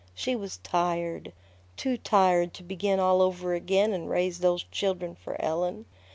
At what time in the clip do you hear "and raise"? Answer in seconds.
3.93-4.39